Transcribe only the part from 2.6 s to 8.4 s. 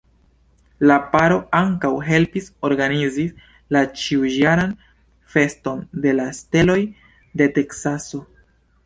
organizi la ĉiujaran Feston de la Steloj de Teksaso.